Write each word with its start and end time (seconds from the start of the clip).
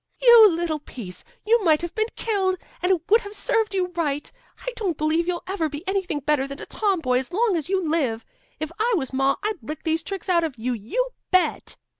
"You 0.19 0.49
little 0.49 0.79
piece! 0.79 1.23
You 1.45 1.63
might 1.63 1.83
have 1.83 1.93
been 1.93 2.07
killed, 2.15 2.57
and 2.81 2.91
it 2.91 3.01
would 3.11 3.21
have 3.21 3.35
served 3.35 3.75
you 3.75 3.89
right. 3.95 4.31
I 4.65 4.73
don't 4.75 4.97
believe 4.97 5.27
you'll 5.27 5.43
ever 5.45 5.69
be 5.69 5.87
anything 5.87 6.21
better 6.21 6.47
than 6.47 6.59
a 6.59 6.65
tomboy 6.65 7.19
as 7.19 7.31
long 7.31 7.55
as 7.55 7.69
you 7.69 7.87
live. 7.87 8.25
If 8.59 8.71
I 8.79 8.95
was 8.97 9.13
ma, 9.13 9.35
I'd 9.43 9.61
lick 9.61 9.83
these 9.83 10.01
tricks 10.01 10.27
out 10.27 10.43
of 10.43 10.55
you, 10.57 10.73
you 10.73 11.07
bet." 11.29 11.77